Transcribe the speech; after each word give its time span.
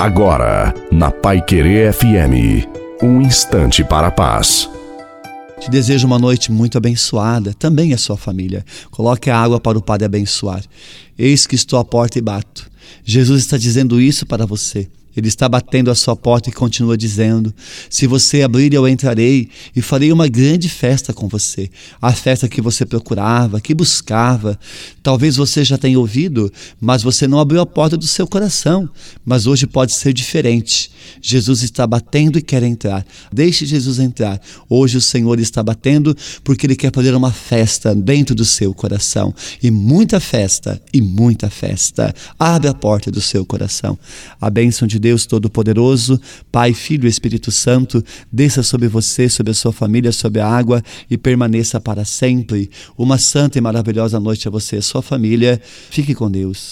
Agora, 0.00 0.72
na 0.90 1.10
Pai 1.10 1.42
Querer 1.42 1.92
FM, 1.92 2.66
um 3.02 3.20
instante 3.20 3.84
para 3.84 4.06
a 4.06 4.10
paz. 4.10 4.66
Te 5.60 5.70
desejo 5.70 6.06
uma 6.06 6.18
noite 6.18 6.50
muito 6.50 6.78
abençoada, 6.78 7.52
também 7.52 7.92
a 7.92 7.98
sua 7.98 8.16
família. 8.16 8.64
Coloque 8.90 9.28
a 9.28 9.38
água 9.38 9.60
para 9.60 9.76
o 9.76 9.82
Padre 9.82 10.06
abençoar. 10.06 10.64
Eis 11.18 11.46
que 11.46 11.54
estou 11.54 11.78
à 11.78 11.84
porta 11.84 12.18
e 12.18 12.22
bato. 12.22 12.70
Jesus 13.04 13.42
está 13.42 13.56
dizendo 13.56 14.00
isso 14.00 14.26
para 14.26 14.46
você. 14.46 14.88
Ele 15.16 15.26
está 15.26 15.48
batendo 15.48 15.90
a 15.90 15.94
sua 15.94 16.14
porta 16.14 16.48
e 16.48 16.52
continua 16.52 16.96
dizendo: 16.96 17.52
Se 17.88 18.06
você 18.06 18.42
abrir, 18.42 18.72
eu 18.72 18.86
entrarei 18.86 19.48
e 19.74 19.82
farei 19.82 20.12
uma 20.12 20.28
grande 20.28 20.68
festa 20.68 21.12
com 21.12 21.26
você. 21.26 21.68
A 22.00 22.12
festa 22.12 22.48
que 22.48 22.60
você 22.60 22.86
procurava, 22.86 23.60
que 23.60 23.74
buscava. 23.74 24.58
Talvez 25.02 25.36
você 25.36 25.64
já 25.64 25.76
tenha 25.76 25.98
ouvido, 25.98 26.52
mas 26.80 27.02
você 27.02 27.26
não 27.26 27.40
abriu 27.40 27.60
a 27.60 27.66
porta 27.66 27.96
do 27.96 28.06
seu 28.06 28.26
coração. 28.26 28.88
Mas 29.24 29.46
hoje 29.46 29.66
pode 29.66 29.92
ser 29.92 30.12
diferente. 30.12 30.90
Jesus 31.20 31.62
está 31.62 31.86
batendo 31.86 32.38
e 32.38 32.42
quer 32.42 32.62
entrar. 32.62 33.04
Deixe 33.32 33.66
Jesus 33.66 33.98
entrar. 33.98 34.40
Hoje 34.68 34.96
o 34.96 35.00
Senhor 35.00 35.40
está 35.40 35.62
batendo 35.62 36.16
porque 36.44 36.66
Ele 36.66 36.76
quer 36.76 36.92
fazer 36.94 37.14
uma 37.14 37.32
festa 37.32 37.94
dentro 37.94 38.34
do 38.34 38.44
seu 38.44 38.72
coração. 38.72 39.34
E 39.60 39.72
muita 39.72 40.20
festa, 40.20 40.80
e 40.92 41.00
muita 41.00 41.50
festa. 41.50 42.14
Abre 42.38 42.68
a 42.70 42.74
porta 42.74 43.10
do 43.10 43.20
seu 43.20 43.44
coração. 43.44 43.98
A 44.40 44.48
bênção 44.50 44.86
de 44.86 44.98
Deus 44.98 45.26
Todo-Poderoso, 45.26 46.20
Pai, 46.50 46.72
Filho 46.72 47.06
e 47.06 47.10
Espírito 47.10 47.50
Santo, 47.50 48.02
desça 48.32 48.62
sobre 48.62 48.88
você, 48.88 49.28
sobre 49.28 49.50
a 49.50 49.54
sua 49.54 49.72
família, 49.72 50.12
sobre 50.12 50.40
a 50.40 50.48
água 50.48 50.82
e 51.10 51.16
permaneça 51.16 51.80
para 51.80 52.04
sempre. 52.04 52.70
Uma 52.96 53.18
santa 53.18 53.58
e 53.58 53.60
maravilhosa 53.60 54.18
noite 54.18 54.48
a 54.48 54.50
você 54.50 54.76
e 54.76 54.78
a 54.78 54.82
sua 54.82 55.02
família. 55.02 55.60
Fique 55.90 56.14
com 56.14 56.30
Deus. 56.30 56.68